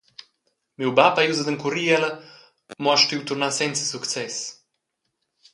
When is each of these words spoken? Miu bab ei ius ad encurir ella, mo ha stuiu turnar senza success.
Miu 0.79 0.89
bab 0.97 1.15
ei 1.19 1.27
ius 1.27 1.41
ad 1.41 1.51
encurir 1.53 1.87
ella, 1.95 2.11
mo 2.81 2.89
ha 2.91 2.97
stuiu 3.01 3.21
turnar 3.27 3.53
senza 3.55 3.83
success. 3.93 4.37